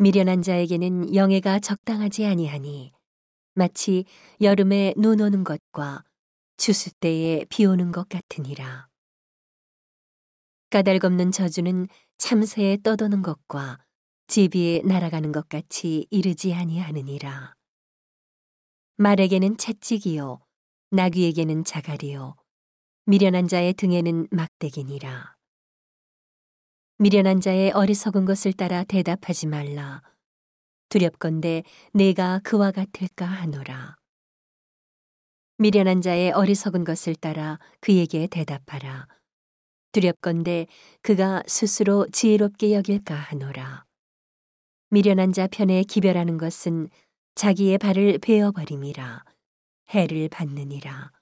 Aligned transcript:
미련한 0.00 0.42
자에게는 0.42 1.16
영예가 1.16 1.58
적당하지 1.58 2.24
아니하니 2.24 2.92
마치 3.54 4.04
여름에 4.40 4.94
눈 4.96 5.20
오는 5.20 5.42
것과 5.42 6.04
추수 6.56 6.92
때에 6.94 7.44
비 7.48 7.64
오는 7.64 7.90
것 7.90 8.08
같으니라. 8.08 8.86
까닭없는 10.70 11.32
저주는 11.32 11.88
참새에 12.18 12.78
떠도는 12.84 13.22
것과 13.22 13.78
제비에 14.28 14.82
날아가는 14.84 15.32
것 15.32 15.48
같이 15.48 16.06
이르지 16.10 16.54
아니하느니라. 16.54 17.54
말에게는 18.98 19.56
채찍이요 19.56 20.40
나귀에게는 20.90 21.64
자갈이요 21.64 22.36
미련한 23.06 23.48
자의 23.48 23.72
등에는 23.72 24.28
막대기니라. 24.30 25.37
미련한 27.00 27.40
자의 27.40 27.70
어리석은 27.70 28.24
것을 28.24 28.52
따라 28.52 28.82
대답하지 28.82 29.46
말라. 29.46 30.02
두렵건대 30.88 31.62
내가 31.92 32.40
그와 32.42 32.72
같을까 32.72 33.24
하노라. 33.24 33.94
미련한 35.58 36.00
자의 36.00 36.32
어리석은 36.32 36.82
것을 36.82 37.14
따라 37.14 37.60
그에게 37.80 38.26
대답하라. 38.26 39.06
두렵건대 39.92 40.66
그가 41.00 41.44
스스로 41.46 42.08
지혜롭게 42.10 42.72
여길까 42.74 43.14
하노라. 43.14 43.84
미련한 44.90 45.32
자 45.32 45.46
편에 45.46 45.84
기별하는 45.84 46.36
것은 46.36 46.88
자기의 47.36 47.78
발을 47.78 48.18
베어버림이라 48.18 49.24
해를 49.90 50.28
받느니라. 50.30 51.12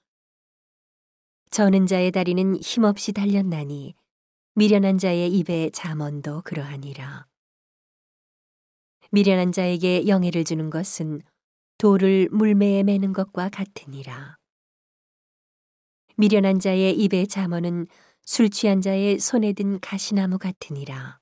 저는 1.51 1.85
자의 1.85 2.11
다리는 2.11 2.55
힘없이 2.63 3.11
달렸나니 3.11 3.93
미련한 4.57 4.97
자의 4.97 5.31
입에 5.37 5.69
잠언도 5.69 6.41
그러하니라. 6.41 7.27
미련한 9.11 9.51
자에게 9.51 10.07
영예를 10.07 10.45
주는 10.45 10.71
것은 10.71 11.21
돌을 11.77 12.29
물매에 12.31 12.81
매는 12.81 13.13
것과 13.13 13.49
같으니라. 13.49 14.35
미련한 16.15 16.57
자의 16.57 16.97
입에 16.97 17.27
잠언은 17.27 17.85
술 18.23 18.49
취한 18.49 18.81
자의 18.81 19.19
손에 19.19 19.53
든 19.53 19.79
가시나무 19.79 20.39
같으니라. 20.39 21.19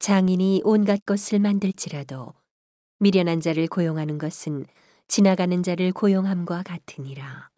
장인이 0.00 0.60
온갖 0.64 1.00
것을 1.06 1.38
만들지라도 1.38 2.34
미련한 2.98 3.40
자를 3.40 3.68
고용하는 3.68 4.18
것은 4.18 4.66
지나가는 5.08 5.62
자를 5.62 5.92
고용함과 5.92 6.62
같으니라. 6.62 7.53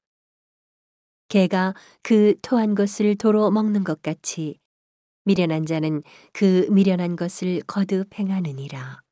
개가 1.29 1.75
그 2.03 2.39
토한 2.41 2.75
것을 2.75 3.17
도로 3.17 3.51
먹는 3.51 3.85
것 3.85 4.03
같이 4.03 4.59
미련한 5.25 5.67
자는 5.67 6.03
그 6.33 6.69
미련한 6.71 7.17
것을 7.17 7.63
거듭 7.67 8.17
행하느니라. 8.19 9.03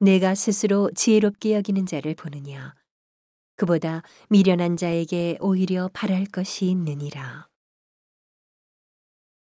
내가 0.00 0.34
스스로 0.34 0.90
지혜롭게 0.94 1.54
여기는 1.54 1.86
자를 1.86 2.14
보느냐. 2.14 2.74
그보다 3.56 4.02
미련한 4.30 4.76
자에게 4.76 5.36
오히려 5.40 5.90
바랄 5.92 6.24
것이 6.24 6.66
있느니라. 6.70 7.48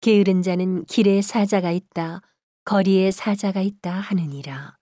게으른 0.00 0.42
자는 0.42 0.84
길에 0.84 1.22
사자가 1.22 1.72
있다, 1.72 2.20
거리에 2.66 3.10
사자가 3.10 3.62
있다 3.62 3.90
하느니라. 3.90 4.76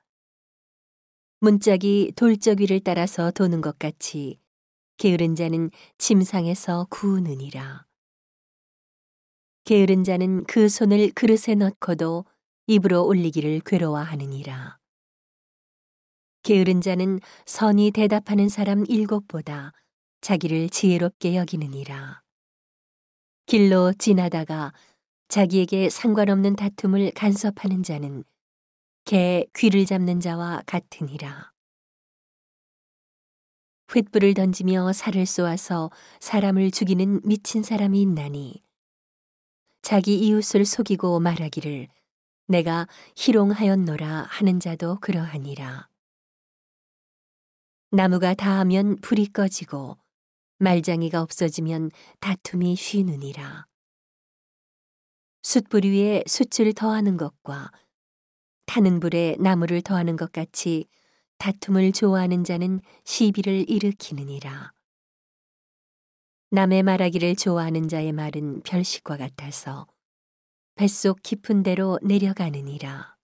문짝이 1.38 2.12
돌적 2.16 2.60
위를 2.60 2.80
따라서 2.80 3.30
도는 3.30 3.60
것 3.60 3.78
같이 3.78 4.41
게으른 5.02 5.34
자는 5.34 5.72
침상에서 5.98 6.86
구우느니라. 6.88 7.86
게으른 9.64 10.04
자는 10.04 10.44
그 10.44 10.68
손을 10.68 11.10
그릇에 11.10 11.56
넣고도 11.56 12.24
입으로 12.68 13.04
올리기를 13.06 13.62
괴로워하느니라. 13.66 14.78
게으른 16.44 16.80
자는 16.80 17.18
선이 17.46 17.90
대답하는 17.90 18.48
사람 18.48 18.84
일곱보다 18.88 19.72
자기를 20.20 20.70
지혜롭게 20.70 21.34
여기느니라. 21.34 22.22
길로 23.46 23.92
지나다가 23.94 24.72
자기에게 25.26 25.90
상관없는 25.90 26.54
다툼을 26.54 27.10
간섭하는 27.16 27.82
자는 27.82 28.22
개 29.04 29.46
귀를 29.56 29.84
잡는 29.84 30.20
자와 30.20 30.62
같으니라. 30.64 31.51
횃불을 33.92 34.34
던지며 34.34 34.92
살을 34.94 35.26
쏘아서 35.26 35.90
사람을 36.20 36.70
죽이는 36.70 37.20
미친 37.24 37.62
사람이 37.62 38.00
있나니 38.00 38.62
자기 39.82 40.18
이웃을 40.18 40.64
속이고 40.64 41.20
말하기를 41.20 41.88
내가 42.48 42.86
희롱하였노라 43.16 44.26
하는 44.28 44.60
자도 44.60 44.98
그러하니라. 45.00 45.88
나무가 47.90 48.32
닿으면 48.32 48.96
불이 49.02 49.32
꺼지고 49.32 49.98
말장이가 50.58 51.20
없어지면 51.20 51.90
다툼이 52.20 52.76
쉬느니라. 52.76 53.66
숯불 55.42 55.84
위에 55.84 56.22
숯을 56.26 56.72
더하는 56.72 57.18
것과 57.18 57.70
타는 58.64 59.00
불에 59.00 59.36
나무를 59.38 59.82
더하는 59.82 60.16
것 60.16 60.32
같이 60.32 60.86
다툼을 61.42 61.90
좋아하는 61.90 62.44
자는 62.44 62.80
시비를 63.02 63.68
일으키느니라. 63.68 64.72
남의 66.52 66.84
말하기를 66.84 67.34
좋아하는 67.34 67.88
자의 67.88 68.12
말은 68.12 68.62
별식과 68.62 69.16
같아서 69.16 69.88
뱃속 70.76 71.20
깊은 71.24 71.64
데로 71.64 71.98
내려가느니라. 72.00 73.16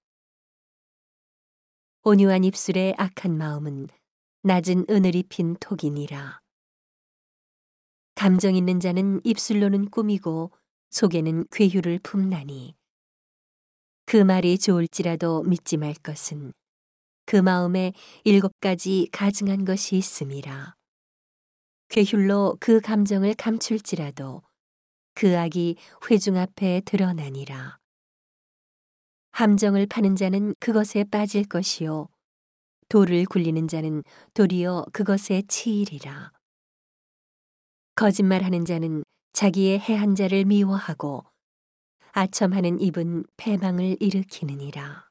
온유한 2.02 2.42
입술에 2.42 2.92
악한 2.98 3.38
마음은 3.38 3.86
낮은 4.42 4.86
은을 4.90 5.14
입힌 5.14 5.54
톡이니라. 5.60 6.40
감정 8.16 8.56
있는 8.56 8.80
자는 8.80 9.20
입술로는 9.22 9.90
꾸미고 9.90 10.50
속에는 10.90 11.46
괴휴를 11.52 12.00
품나니 12.00 12.74
그 14.06 14.16
말이 14.16 14.58
좋을지라도 14.58 15.44
믿지 15.44 15.76
말 15.76 15.94
것은 15.94 16.52
그 17.28 17.36
마음에 17.36 17.92
일곱 18.24 18.58
가지 18.58 19.06
가증한 19.12 19.66
것이 19.66 19.96
있음이라. 19.96 20.74
괴휼로 21.90 22.56
그 22.58 22.80
감정을 22.80 23.34
감출지라도 23.34 24.40
그 25.12 25.38
악이 25.38 25.76
회중 26.10 26.38
앞에 26.38 26.80
드러나니라. 26.86 27.76
함정을 29.32 29.84
파는 29.84 30.16
자는 30.16 30.54
그것에 30.58 31.04
빠질 31.04 31.44
것이요. 31.44 32.08
돌을 32.88 33.26
굴리는 33.26 33.68
자는 33.68 34.04
도리어 34.32 34.86
그것에 34.94 35.42
치이리라. 35.46 36.32
거짓말하는 37.94 38.64
자는 38.64 39.04
자기의 39.34 39.80
해한 39.80 40.14
자를 40.14 40.46
미워하고 40.46 41.26
아첨하는 42.12 42.80
입은 42.80 43.26
패망을 43.36 43.98
일으키느니라. 44.00 45.07